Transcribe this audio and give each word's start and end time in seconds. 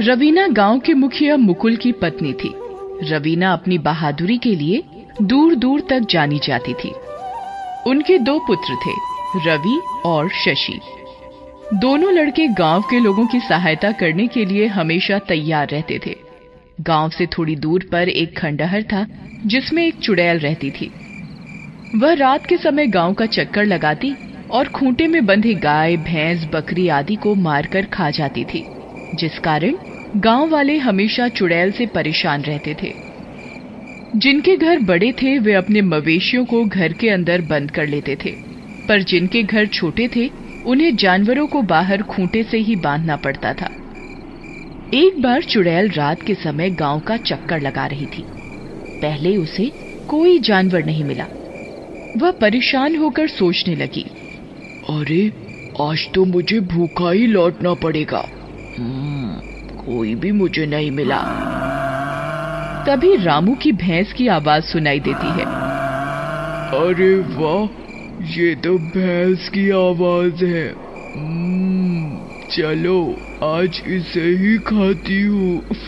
रवीना 0.00 0.46
गाँव 0.48 0.78
के 0.78 0.92
मुखिया 0.94 1.36
मुकुल 1.36 1.76
की 1.76 1.92
पत्नी 1.92 2.32
थी। 2.32 2.52
रवीना 3.02 3.52
अपनी 3.52 3.78
बहादुरी 3.78 4.36
के 4.38 4.54
लिए 4.54 4.82
दूर 5.22 5.54
दूर 5.54 5.80
तक 5.80 6.06
जानी 6.10 6.38
जाती 6.38 6.74
थी। 6.74 6.92
उनके 7.86 8.18
दो 8.18 8.38
पुत्र 8.38 8.76
थे, 8.76 8.92
रवि 9.46 9.80
और 10.04 10.28
शशि। 10.28 10.80
दोनों 11.74 12.12
लड़के 12.12 12.46
गाँव 12.48 12.82
के 12.82 13.00
लोगों 13.00 13.26
की 13.26 13.40
सहायता 13.40 13.90
करने 13.92 14.26
के 14.26 14.44
लिए 14.44 14.66
हमेशा 14.66 15.18
तैयार 15.18 15.68
रहते 15.68 16.00
थे। 16.06 16.16
गाँव 16.80 17.10
से 17.10 17.26
थोड़ी 17.26 17.56
दूर 17.56 17.88
पर 17.92 18.08
एक 18.08 18.38
खंडहर 18.38 18.82
था, 18.82 19.06
जिसमें 19.46 19.86
एक 19.86 19.98
चुड़ैल 19.98 20.38
रहती 20.38 20.70
थी। 20.70 20.90
वह 21.96 22.14
रात 22.14 22.46
के 22.46 22.56
समय 22.56 22.86
गाँव 22.86 23.14
का 23.14 23.26
चक्कर 23.26 23.64
लगाती 23.64 24.14
और 24.50 24.68
खूंटे 24.68 25.06
में 25.06 25.24
बंधे 25.26 25.54
गाय, 25.54 25.96
भैंस, 25.96 26.48
बकरी 26.54 26.88
आदि 26.88 27.16
को 27.16 27.34
मारकर 27.34 27.84
खा 27.84 28.10
जाती 28.10 28.44
थी, 28.44 28.64
जिस 29.14 29.38
कारण 29.38 29.74
गाँव 30.16 30.50
वाले 30.50 30.78
हमेशा 30.78 31.28
चुड़ैल 31.28 31.72
से 31.72 31.86
परेशान 31.86 32.42
रहते 32.42 32.76
थे। 32.82 32.92
जिनके 34.16 34.56
घर 34.56 34.78
बड़े 34.78 35.12
थे 35.12 35.38
वे 35.38 35.52
अपने 35.52 35.80
मवेशियों 35.80 36.44
को 36.44 36.64
घर 36.64 36.92
के 36.92 37.08
अंदर 37.08 37.40
बंद 37.40 37.70
कर 37.70 37.86
लेते 37.86 38.16
थे। 38.24 38.30
पर 38.88 39.02
जिनके 39.02 39.42
घर 39.42 39.66
छोटे 39.66 40.08
थे 40.16 40.30
उन्हें 40.66 40.96
जानवरों 40.96 41.46
को 41.46 41.62
बाहर 41.62 42.02
खूंटे 42.02 42.42
से 42.42 42.58
ही 42.58 42.76
बांधना 42.76 43.16
पड़ता 43.16 43.52
था। 43.52 43.70
एक 44.94 45.22
बार 45.22 45.42
चुड़ैल 45.42 45.90
रात 45.90 46.22
के 46.22 46.34
समय 46.34 46.70
गाँव 46.70 47.00
का 47.00 47.16
चक्कर 47.16 47.60
लगा 47.60 47.86
रही 47.86 48.06
थी। 48.06 48.24
पहले 49.02 49.36
उसे 49.36 49.72
कोई 50.08 50.38
जानवर 50.38 50.84
नहीं 50.84 51.04
मिला। 51.04 51.26
वह 52.16 52.30
परेशान 52.30 52.96
होकर 52.96 53.28
सोचने 53.28 53.74
लगी 53.74 54.06
अरे 54.88 55.32
आज 55.80 56.08
तो 56.14 56.24
मुझे 56.24 56.60
भूखा 56.60 57.10
ही 57.10 57.26
लौटना 57.26 57.74
पड़ेगा। 57.74 58.28
हम्म, 58.78 59.50
कोई 59.86 60.14
भी 60.14 60.32
मुझे 60.32 60.66
नहीं 60.66 60.90
मिला। 60.90 61.22
तभी 62.86 63.16
रामू 63.16 63.54
की 63.54 63.72
भैंस 63.72 64.12
की 64.12 64.28
आवाज़ 64.28 64.64
सुनाई 64.64 65.00
देती 65.00 65.26
है। 65.26 65.44
अरे 66.80 67.16
वाह 67.16 67.68
ये 68.38 68.54
तो 68.54 68.78
भैंस 68.78 69.48
की 69.48 69.70
आवाज़ 69.70 70.44
है। 70.44 70.74
हम्म, 71.16 72.20
चलो 72.56 73.16
आज 73.42 73.82
इसे 73.86 74.20
ही 74.20 74.58
खाती 74.58 75.22
हूँ। 75.22 75.62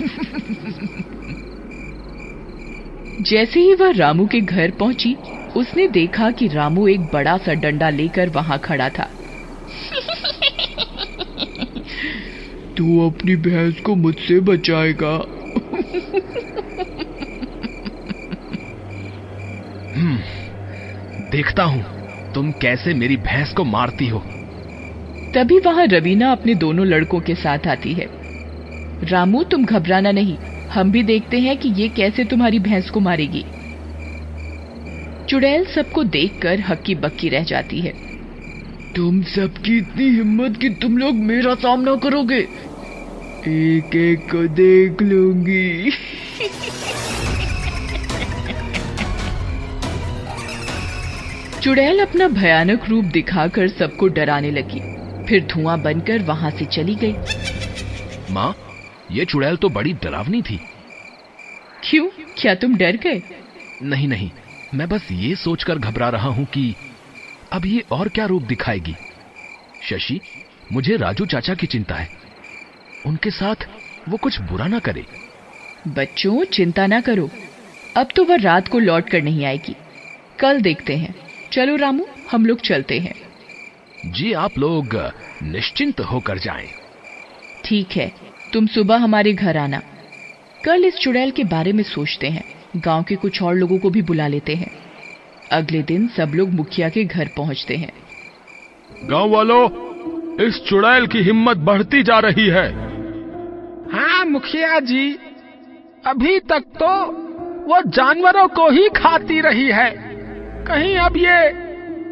जैसे 3.22 3.60
ही 3.60 3.74
वह 3.74 3.92
रामू 3.96 4.26
के 4.26 4.40
घर 4.40 4.70
पहुँची 4.70 5.16
उसने 5.56 5.88
देखा 5.88 6.30
कि 6.30 6.48
रामू 6.48 6.88
एक 6.88 7.00
बड़ा 7.00 7.36
सा 7.36 7.54
डंडा 7.54 7.90
लेकर 7.90 8.28
वहाँ 8.28 8.58
खड़ा 8.58 8.88
था। 8.88 9.08
तू 12.76 12.98
अपनी 13.06 13.36
भैंस 13.36 13.80
को 13.80 13.94
मुझसे 13.94 14.40
बचाएगा। 14.40 15.16
देखता 21.32 21.64
हूँ 21.64 21.84
तुम 22.34 22.50
कैसे 22.52 22.94
मेरी 22.94 23.16
भैंस 23.16 23.52
को 23.52 23.64
मारती 23.64 24.08
हो। 24.08 24.18
तभी 25.34 25.58
वहाँ 25.58 25.86
रवीना 25.86 26.30
अपने 26.32 26.54
दोनों 26.54 26.86
लड़कों 26.86 27.20
के 27.20 27.34
साथ 27.34 27.66
आती 27.66 27.92
है। 27.92 28.06
रामू 29.02 29.42
तुम 29.42 29.64
घबराना 29.64 30.10
नहीं 30.12 30.36
हम 30.70 30.90
भी 30.92 31.02
देखते 31.02 31.38
हैं 31.40 31.56
कि 31.56 31.68
ये 31.68 31.88
कैसे 31.88 32.24
तुम्हारी 32.24 32.58
भैंस 32.58 32.90
को 32.90 33.00
मारेगी। 33.00 33.44
चुड़ैल 35.28 35.64
सबको 35.64 36.04
देखकर 36.04 36.60
हक्की 36.60 36.94
बक्की 36.94 37.28
रह 37.28 37.44
जाती 37.44 37.80
है। 37.80 38.11
तुम 38.96 39.22
सबकी 39.24 39.76
इतनी 39.78 40.04
हिम्मत 40.08 40.56
कि 40.60 40.68
तुम 40.82 40.96
लोग 40.98 41.14
मेरा 41.26 41.54
सामना 41.54 41.94
करोगे। 41.96 42.38
एक 43.48 43.94
एक 43.96 44.26
को 44.30 44.42
देख 44.54 45.02
लूँगी। 45.02 45.90
चुड़ैल 51.62 52.00
अपना 52.00 52.28
भयानक 52.28 52.88
रूप 52.88 53.04
दिखाकर 53.14 53.68
सबको 53.68 54.08
डराने 54.10 54.50
लगी। 54.50 54.80
फिर 55.26 55.46
धुआँ 55.46 55.80
बनकर 55.82 56.22
वहाँ 56.22 56.50
से 56.50 56.64
चली 56.66 56.94
गई। 56.94 57.14
माँ 58.30 58.54
ये 59.12 59.24
चुड़ैल 59.24 59.56
तो 59.56 59.68
बड़ी 59.70 59.92
डरावनी 60.02 60.42
थी। 60.42 60.60
क्यों? 61.84 62.08
क्या 62.38 62.54
तुम 62.54 62.76
डर 62.76 62.96
गए? 62.96 63.22
नहीं 63.82 64.08
नहीं 64.08 64.30
मैं 64.74 64.88
बस 64.88 65.08
ये 65.12 65.34
सोचकर 65.36 65.78
घबरा 65.78 66.08
रहा 66.08 66.28
हूँ 66.28 66.44
कि 66.44 66.74
अब 67.52 67.66
ये 67.66 67.84
और 67.92 68.08
क्या 68.08 68.26
रूप 68.26 68.42
दिखाएगी? 68.42 68.94
शशि 69.82 70.20
मुझे 70.72 70.96
राजू 70.96 71.26
चाचा 71.26 71.54
की 71.54 71.66
चिंता 71.66 71.94
है। 71.94 72.08
उनके 73.06 73.30
साथ 73.30 73.68
वो 74.08 74.16
कुछ 74.16 74.40
बुरा 74.40 74.66
ना 74.66 74.78
करे। 74.78 75.06
बच्चों 75.88 76.44
चिंता 76.44 76.86
ना 76.86 77.00
करो। 77.00 77.30
अब 77.96 78.08
तो 78.16 78.24
वह 78.24 78.36
रात 78.36 78.68
को 78.68 78.78
लौट 78.78 79.08
कर 79.08 79.22
नहीं 79.22 79.44
आएगी। 79.44 79.76
कल 80.38 80.60
देखते 80.60 80.96
हैं। 80.96 81.14
चलो 81.52 81.76
रामू 81.76 82.06
हम 82.30 82.46
लोग 82.46 82.60
चलते 82.60 82.98
हैं। 82.98 83.14
जी 84.06 84.32
आप 84.32 84.58
लोग 84.58 85.12
निश्चिंत 85.42 86.00
होकर 86.00 86.38
जाएँ। 86.38 86.68
ठीक 87.64 87.88
है 87.92 88.12
तुम 88.52 88.66
सुबह 88.66 88.96
हमारे 88.96 89.32
घर 89.32 89.56
आना। 89.56 89.82
कल 90.64 90.84
इस 90.84 90.94
चुड़ैल 90.94 91.30
के 91.30 91.44
बारे 91.44 91.72
में 91.72 91.84
सोचते 91.84 92.28
हैं। 92.28 92.44
गाँव 92.76 93.02
के 93.02 93.16
कुछ 93.16 93.42
और 93.42 93.54
लोगों 93.54 93.78
को 93.78 93.90
भी 93.90 94.02
बुला 94.02 94.26
लेते 94.26 94.54
हैं। 94.54 94.91
अगले 95.52 95.82
दिन 95.82 96.06
सब 96.08 96.32
लोग 96.34 96.50
मुखिया 96.50 96.88
के 96.88 97.04
घर 97.04 97.28
पहुँचते 97.36 97.76
हैं। 97.76 97.92
गाँव 99.10 99.30
वालों 99.30 99.64
इस 100.46 100.60
चुड़ैल 100.68 101.06
की 101.06 101.18
हिम्मत 101.18 101.56
बढ़ती 101.56 102.02
जा 102.02 102.18
रही 102.18 102.46
है। 102.48 102.68
हाँ 103.92 104.24
मुखिया 104.24 104.78
जी 104.80 105.12
अभी 106.06 106.38
तक 106.40 106.64
तो 106.82 106.92
वो 107.66 107.80
जानवरों 107.88 108.46
को 108.48 108.68
ही 108.70 108.88
खाती 108.88 109.40
रही 109.40 109.68
है। 109.70 109.90
कहीं 110.64 110.96
अब 110.96 111.16
ये 111.16 111.38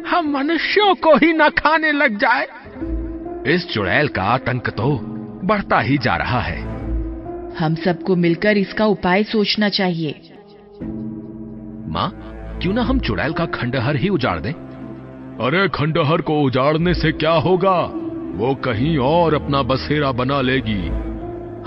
हम 0.09 0.31
मनुष्यों 0.31 0.93
को 0.95 1.15
ही 1.15 1.33
न 1.33 1.49
खाने 1.49 1.91
लग 1.91 2.17
जाए। 2.17 2.47
इस 3.53 3.67
चुड़ैल 3.67 4.07
का 4.07 4.23
आतंक 4.23 4.69
तो 4.69 4.97
बढ़ता 5.43 5.79
ही 5.79 5.97
जा 5.97 6.15
रहा 6.15 6.41
है। 6.41 6.59
हम 7.55 7.75
सबको 7.75 8.15
मिलकर 8.15 8.57
इसका 8.57 8.85
उपाय 8.85 9.23
सोचना 9.23 9.69
चाहिए। 9.69 10.11
माँ 11.91 12.09
क्यों 12.61 12.73
ना 12.73 12.81
हम 12.81 12.99
चुड़ैल 12.99 13.33
का 13.33 13.45
खंडहर 13.45 13.95
ही 13.95 14.09
उजाड़ 14.09 14.39
दें? 14.39 14.51
अरे 15.45 15.67
खंडहर 15.67 16.21
को 16.21 16.41
उजाड़ने 16.41 16.93
से 16.93 17.11
क्या 17.11 17.31
होगा? 17.31 17.79
वो 18.35 18.53
कहीं 18.55 18.97
और 18.97 19.33
अपना 19.33 19.61
बसेरा 19.63 20.11
बना 20.11 20.41
लेगी। 20.41 20.81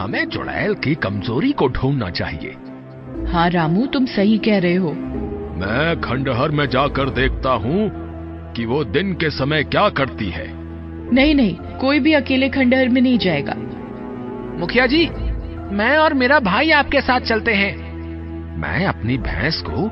हमें 0.03 0.25
चुड़ैल 0.27 0.75
की 0.75 0.95
कमज़ोरी 0.95 1.53
को 1.53 1.69
ढूंढना 1.69 2.11
चाहिए। 2.11 2.57
हाँ 3.33 3.51
रामू 3.51 3.87
तुम 3.87 4.07
सही 4.07 4.39
कह 4.39 4.59
रहे 4.59 4.75
हो। 4.75 4.93
मैं 5.57 6.01
खंडहर 6.01 6.51
में 6.51 6.67
जाकर 6.67 7.11
देखता 7.11 7.51
हूँ 7.51 7.91
कि 8.53 8.67
वो 8.67 8.85
दिन 8.85 9.13
के 9.15 9.31
समय 9.31 9.65
क्या 9.65 9.89
करती 9.89 10.31
है। 10.31 10.47
नहीं 11.15 11.35
नहीं 11.35 11.55
कोई 11.81 12.01
भी 12.01 12.13
अकेले 12.13 12.49
खंडहर 12.49 12.89
में 12.89 13.03
नहीं 13.03 13.19
जाएगा। 13.19 13.55
मुखिया 14.61 14.87
जी 14.87 15.07
मैं 15.77 15.97
और 15.97 16.15
मेरा 16.15 16.41
भाई 16.41 16.71
आपके 16.71 17.01
साथ 17.01 17.21
चलते 17.21 17.55
हैं। 17.55 17.77
मैं 18.57 18.87
अपनी 18.87 19.19
भैंस 19.19 19.63
को 19.67 19.91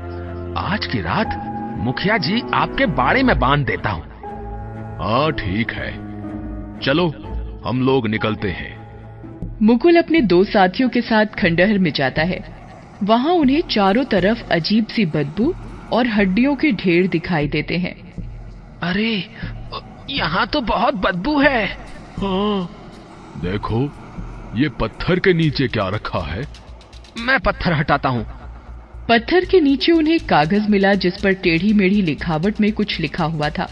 आज 0.57 0.85
की 0.85 1.01
रात 1.01 1.29
मुखिया 1.77 2.17
जी 2.17 2.41
आपके 2.53 2.85
बाड़े 2.85 3.23
में 3.23 3.39
बाँध 3.39 3.65
देता 3.65 3.89
हूँ। 3.89 4.03
हाँ 4.99 5.31
ठीक 5.31 5.71
है। 5.71 5.91
चलो 6.79 7.07
हम 7.65 7.81
लोग 7.81 8.07
निकलते 8.07 8.49
हैं। 8.51 8.71
मुकुल 9.61 9.95
अपने 9.95 10.21
दो 10.21 10.43
साथियों 10.43 10.89
के 10.89 11.01
साथ 11.01 11.25
खंडहर 11.25 11.77
में 11.77 11.91
जाता 11.91 12.21
है। 12.21 12.39
वहाँ 13.03 13.33
उन्हें 13.33 13.61
चारों 13.61 14.03
तरफ़ 14.03 14.43
अजीब 14.51 14.85
सी 14.85 15.05
बदबू 15.05 15.53
और 15.93 16.07
हड्डियों 16.07 16.55
के 16.55 16.71
ढेर 16.71 17.07
दिखाई 17.07 17.47
देते 17.47 17.77
हैं। 17.77 17.95
अरे 18.83 19.23
यहाँ 20.09 20.47
तो 20.47 20.61
बहुत 20.61 20.93
बदबू 20.93 21.39
है। 21.39 21.65
हाँ 22.19 22.69
देखो 23.37 23.83
ये 24.55 24.69
पत्थर 24.69 25.19
के 25.19 25.33
नीचे 25.33 25.67
क्या 25.67 25.89
रखा 25.89 26.19
है? 26.19 26.47
मैं 27.17 27.39
पत्थर 27.39 27.73
हटाता 27.73 28.09
हूँ। 28.09 28.25
पत्थर 29.09 29.45
के 29.45 29.59
नीचे 29.59 29.91
उन्हें 29.91 30.19
कागज़ 30.19 30.67
मिला 30.69 30.93
जिस 30.93 31.13
पर 31.23 31.33
टेढ़ी 31.43 31.71
मेढ़ी 31.73 32.01
लिखावट 32.01 32.59
में 32.61 32.71
कुछ 32.71 32.99
लिखा 32.99 33.25
हुआ 33.25 33.49
था। 33.49 33.63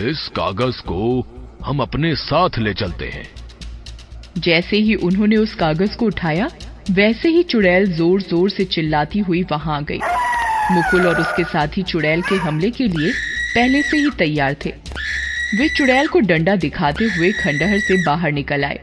इस 0.00 0.28
कागज़ 0.36 0.80
को 0.82 1.26
हम 1.64 1.80
अपने 1.80 2.14
साथ 2.14 2.58
ले 2.58 2.74
चलते 2.74 3.04
हैं। 3.04 3.24
जैसे 4.38 4.76
ही 4.76 4.94
उन्होंने 4.94 5.36
उस 5.36 5.54
कागज़ 5.54 5.96
को 5.96 6.06
उठाया 6.06 6.48
वैसे 6.90 7.28
ही 7.28 7.42
चुड़ैल 7.42 7.92
ज़ोर 7.92 8.22
ज़ोर 8.22 8.50
से 8.50 8.64
चिल्लाती 8.64 9.18
हुई 9.18 9.42
वहाँ 9.42 9.76
आ 9.76 9.80
गई। 9.80 9.98
मुकुल 10.72 11.06
और 11.06 11.20
उसके 11.20 11.44
साथी 11.44 11.82
चुड़ैल 11.82 12.22
के 12.22 12.34
हमले 12.36 12.70
के 12.70 12.84
लिए 12.84 13.12
पहले 13.54 13.82
से 13.82 13.96
ही 13.96 14.10
तैयार 14.18 14.56
थे। 14.64 14.70
वे 15.58 15.68
चुड़ैल 15.68 16.06
को 16.06 16.20
डंडा 16.20 16.56
दिखाते 16.56 17.04
हुए 17.16 17.32
खंडहर 17.32 17.78
से 17.78 18.02
बाहर 18.04 18.32
निकल 18.32 18.64
आए। 18.64 18.80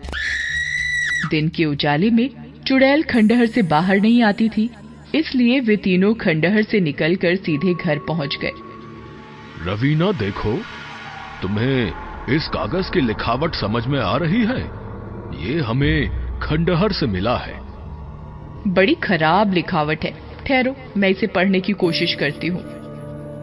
दिन 1.30 1.50
के 1.50 1.66
उजाले 1.66 2.09
में 2.09 2.30
चुड़ैल 2.68 3.04
खंडहर 3.04 3.45
से 3.45 3.62
बाहर 3.62 4.00
नहीं 4.00 4.24
आती 4.24 4.50
थी। 4.50 4.69
इसलिए 5.15 5.60
वे 5.60 5.75
तीनों 5.75 6.13
खंडहर 6.13 6.63
से 6.63 6.80
निकलकर 6.80 7.36
सीधे 7.36 7.74
घर 7.74 8.00
पहुँच 8.00 8.38
गए। 8.42 8.51
रवीना 9.65 10.12
देखो 10.12 10.54
तुम्हें 11.42 11.92
इस 12.36 12.48
कागज़ 12.48 12.92
की 12.92 13.01
लिखावट 13.01 13.56
समझ 13.56 13.88
में 13.88 14.00
आ 14.00 14.18
रही 14.18 14.42
है। 14.42 14.62
ये 15.44 15.60
हमें 15.60 16.10
खंडहर 16.39 16.92
से 16.92 17.06
मिला 17.06 17.38
है। 17.38 17.60
बड़ी 18.68 18.94
खराब 18.94 19.54
लिखावट 19.54 20.04
है। 20.04 20.13
ठहरो 20.48 20.75
मैं 20.98 21.10
इसे 21.10 21.27
पढ़ने 21.27 21.59
की 21.59 21.74
कोशिश 21.74 22.13
करती 22.13 22.48
हूँ। 22.48 22.62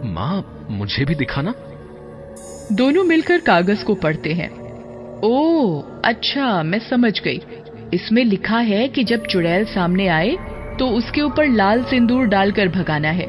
माँ 0.05 0.67
मुझे 0.71 1.05
भी 1.05 1.15
दिखाना? 1.15 1.55
दोनों 2.73 3.05
मिलकर 3.05 3.41
कागज़ 3.41 3.85
को 3.85 3.95
पढ़ते 3.95 4.33
हैं। 4.33 4.51
ओ 5.25 5.81
अच्छा 6.05 6.63
मैं 6.63 6.79
समझ 6.79 7.21
गई। 7.21 7.41
इसमें 7.95 8.25
लिखा 8.25 8.59
है 8.59 8.89
कि 8.89 9.05
जब 9.05 9.27
चुड़ैल 9.27 9.65
सामने 9.65 10.07
आए 10.07 10.37
तो 10.81 10.89
उसके 10.89 11.21
ऊपर 11.21 11.47
लाल 11.47 11.85
सिंदूर 11.85 12.27
डालकर 12.27 12.69
भगाना 12.69 13.11
है। 13.11 13.27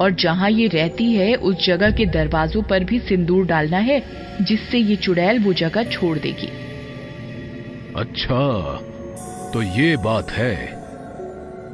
और 0.00 0.10
जहाँ 0.10 0.50
ये 0.50 0.66
रहती 0.66 1.12
है, 1.14 1.34
उस 1.34 1.66
जगह 1.66 1.90
के 1.90 2.06
दरवाजों 2.06 2.62
पर 2.62 2.84
भी 2.84 2.98
सिंदूर 2.98 3.46
डालना 3.46 3.76
है, 3.76 4.02
जिससे 4.42 4.78
ये 4.78 4.96
चुड़ैल 4.96 5.38
वो 5.38 5.52
जगह 5.52 5.82
छोड़ 5.82 6.18
देगी। 6.18 6.46
अच्छा 7.96 8.76
तो 9.54 9.62
ये 9.62 9.96
बात 9.96 10.30
है। 10.30 10.82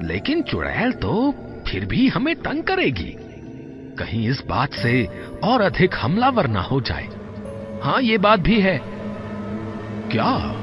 लेकिन 0.03 0.43
चुड़ैल 0.43 0.93
तो 0.93 1.35
फिर 1.69 1.85
भी 1.85 2.09
हमें 2.09 2.35
तंग 2.35 2.63
करेगी। 2.63 3.17
कहीं 3.99 4.29
इस 4.29 4.43
बात 4.47 4.73
से 4.73 5.09
और 5.45 5.61
अधिक 5.61 5.91
हमलावर 5.95 6.47
ना 6.47 6.61
हो 6.61 6.81
जाए। 6.81 7.09
हाँ 7.83 8.03
ये 8.03 8.19
बात 8.19 8.41
भी 8.41 8.61
है। 8.61 8.81
क्या? 10.11 10.55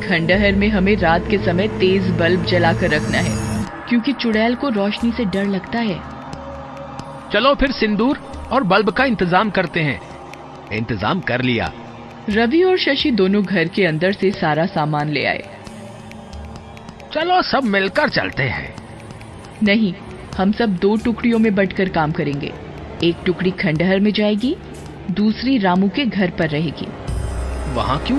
खंडहर 0.00 0.54
में 0.54 0.68
हमें 0.68 0.94
रात 0.96 1.28
के 1.30 1.38
समय 1.38 1.68
तेज 1.78 2.10
बल्ब 2.18 2.44
जलाकर 2.44 2.90
रखना 2.90 3.18
है 3.18 3.34
क्योंकि 3.88 4.12
चुड़ैल 4.12 4.54
को 4.54 4.68
रोशनी 4.68 5.10
से 5.12 5.24
डर 5.26 5.46
लगता 5.46 5.78
है। 5.80 5.98
चलो 7.32 7.54
फिर 7.54 7.72
सिंदूर 7.72 8.18
और 8.52 8.64
बल्ब 8.64 8.90
का 8.90 9.04
इंतज़ाम 9.04 9.50
करते 9.50 9.80
हैं। 9.80 10.00
इंतज़ाम 10.72 11.20
कर 11.20 11.42
लिया। 11.42 11.72
रवि 12.30 12.62
और 12.62 12.78
शशि 12.78 13.10
दोनों 13.10 13.42
घर 13.44 13.68
के 13.68 13.84
अंदर 13.86 14.12
से 14.12 14.30
सारा 14.30 14.66
सामान 14.66 15.10
ले 15.10 15.24
आए। 15.26 15.44
चलो 17.12 17.40
सब 17.42 17.64
मिलकर 17.66 18.08
चलते 18.08 18.42
हैं। 18.42 18.74
नहीं 19.62 19.94
हम 20.36 20.52
सब 20.52 20.76
दो 20.76 20.96
टुकड़ियों 20.96 21.38
में 21.38 21.54
बंटकर 21.54 21.88
काम 21.88 22.12
करेंगे। 22.12 22.52
एक 23.02 23.16
टुकड़ी 23.26 23.50
खंडहर 23.60 24.00
में 24.00 24.12
जाएगी 24.12 24.56
दूसरी 25.10 25.56
रामू 25.58 25.88
के 25.88 26.04
घर 26.06 26.30
पर 26.30 26.48
रहेगी। 26.48 26.86
वहाँ 27.74 27.98
क्यों? 28.06 28.18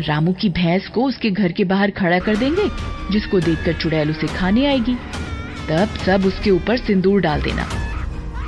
रामू 0.00 0.32
की 0.32 0.48
भैंस 0.48 0.86
को 0.86 1.04
उसके 1.04 1.30
घर 1.30 1.52
के 1.52 1.64
बाहर 1.64 1.90
खड़ा 1.90 2.18
कर 2.18 2.36
देंगे 2.36 2.68
जिसको 3.10 3.40
देखकर 3.40 3.72
चुड़ैल 3.72 4.10
उसे 4.10 4.26
खाने 4.26 4.66
आएगी। 4.66 4.94
तब 5.68 5.88
सब 6.06 6.24
उसके 6.26 6.50
ऊपर 6.50 6.76
सिंदूर 6.76 7.20
डाल 7.20 7.42
देना। 7.42 7.66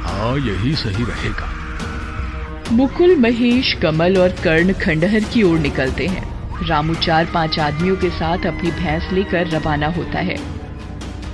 हाँ 0.04 0.36
यही 0.38 0.74
सही 0.74 1.04
रहेगा। 1.04 1.52
मुकुल 2.72 3.16
महेश 3.16 3.72
कमल 3.72 4.16
और 4.16 4.28
कर्ण 4.44 4.72
खंडहर 4.72 5.24
की 5.24 5.42
ओर 5.42 5.58
निकलते 5.58 6.06
हैं। 6.06 6.66
रामू 6.66 6.94
चार 6.94 7.24
पाँच 7.24 7.58
आदमियों 7.58 7.96
के 7.96 8.10
साथ 8.10 8.46
अपनी 8.46 8.70
भैंस 8.70 9.12
लेकर 9.12 9.48
रवाना 9.48 9.86
होता 9.86 10.18
है। 10.18 10.36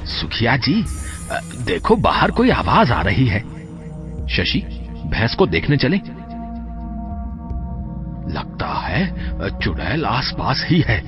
सुखिया 0.07 0.57
जी 0.57 0.85
देखो 1.65 1.97
बाहर 1.97 2.31
कोई 2.31 2.51
आवाज़ 2.51 2.93
आ 2.93 3.01
रही 3.03 3.27
है। 3.27 3.41
शशि 4.29 4.61
भैंस 5.07 5.35
को 5.35 5.47
देखने 5.47 5.77
चले। 5.77 5.97
लगता 8.31 8.67
है 8.79 9.30
चुड़ैल 9.49 10.05
आसपास 10.05 10.65
ही 10.69 10.81
है। 10.81 11.03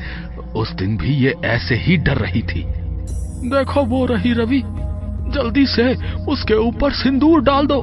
उस 0.57 0.71
दिन 0.71 0.97
भी 0.97 1.15
ये 1.15 1.35
ऐसे 1.45 1.75
ही 1.75 1.97
डर 1.97 2.17
रही 2.17 2.43
थी। 2.43 2.65
देखो 3.49 3.85
वो 3.85 4.07
रही 4.07 4.33
रवि 4.33 4.63
जल्दी 5.35 5.67
से 5.67 5.95
उसके 6.25 6.55
ऊपर 6.55 6.93
सिंदूर 6.93 7.43
डाल 7.43 7.67
दो। 7.67 7.83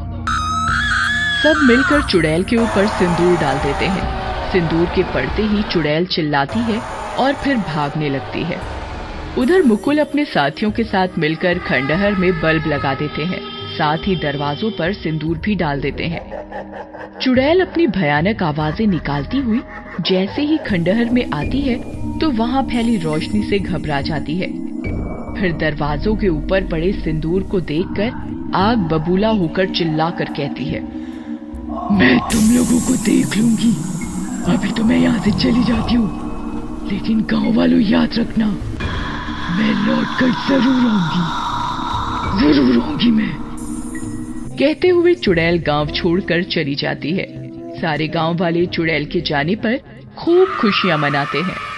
सब 1.44 1.60
मिलकर 1.64 2.02
चुड़ैल 2.02 2.44
के 2.44 2.56
ऊपर 2.56 2.88
सिंदूर 2.88 3.38
डाल 3.38 3.58
देते 3.58 3.86
हैं। 3.86 4.20
सिंदूर 4.52 4.86
के 4.86 5.04
पड़ते 5.04 5.44
ही 5.44 5.64
चुड़ैल 5.64 6.06
चिल्लाती 6.06 6.60
है 6.60 6.80
और 7.20 7.34
फिर 7.34 7.58
भागने 7.58 8.10
लगती 8.10 8.44
है। 8.44 8.60
उधर 9.38 9.62
मुकुल 9.62 9.98
अपने 9.98 10.26
साथियों 10.26 10.72
के 10.72 10.84
साथ 10.84 11.08
मिलकर 11.18 11.60
खंडहर 11.60 12.16
में 12.16 12.42
बल्ब 12.42 12.68
लगा 12.68 12.94
देते 12.94 13.24
हैं। 13.24 13.59
साथ 13.80 14.08
ही 14.08 14.16
दरवाजों 14.18 14.72
पर 14.72 14.94
सिंदूर 14.96 15.38
भी 15.38 15.56
डाल 15.56 15.82
देते 15.82 16.06
हैं। 16.06 16.22
चुड़ैल 17.22 17.62
अपनी 17.62 17.86
भयानक 17.90 18.44
आवाज़ें 18.44 18.86
निकालती 18.88 19.38
हुई 19.40 19.62
जैसे 20.08 20.42
ही 20.44 20.58
खंडहर 20.68 21.10
में 21.10 21.30
आती 21.32 21.62
है 21.62 21.76
तो 22.20 22.30
वहाँ 22.34 22.64
फैली 22.66 22.98
रोशनी 23.00 23.42
से 23.44 23.60
घबरा 23.62 24.00
जाती 24.02 24.36
है। 24.38 24.48
फिर 25.34 25.54
दरवाजों 25.60 26.16
के 26.16 26.28
ऊपर 26.30 26.68
पड़े 26.68 26.92
सिंदूर 26.94 27.44
को 27.44 27.60
देखकर 27.68 28.54
आग 28.58 28.78
बबूला 28.92 29.30
होकर 29.34 29.66
चिल्ला 29.72 30.10
कर 30.12 30.34
कहती 30.34 30.66
है, 30.66 30.82
मैं 31.92 32.18
तुम 32.32 32.50
लोगों 32.52 32.80
को 32.82 32.96
देख 33.04 33.38
लूँगी। 33.38 33.74
अभी 34.48 34.72
तो 34.72 34.84
मैं 34.84 34.98
यहाँ 34.98 35.20
से 35.20 35.32
चली 35.34 35.64
जाती 35.64 35.96
हूँ। 35.96 36.88
लेकिन 36.90 37.22
गाँव 37.32 37.54
वालों 37.56 37.80
याद 37.82 38.18
रखना, 38.20 38.48
मैं 39.58 39.74
लौट 39.86 40.20
कर 40.20 40.32
ज़रूर 40.48 40.88
आऊँगी। 40.88 41.24
ज़रूर 42.42 42.82
आऊँगी 42.84 43.12
मैं। 43.12 43.49
कहते 44.60 44.88
हुए 44.88 45.14
चुड़ैल 45.16 45.58
गाँव 45.60 45.92
छोड़कर 45.92 46.44
चली 46.44 46.76
जाती 46.76 47.12
है। 47.12 47.26
सारे 47.82 48.08
गाँव 48.08 48.38
वाले 48.38 48.66
चुड़ैल 48.66 49.06
के 49.06 49.22
जाने 49.22 49.56
पर 49.56 49.78
खूब 50.18 50.58
खुशियाँ 50.62 50.98
मनाते 50.98 51.42
हैं। 51.42 51.69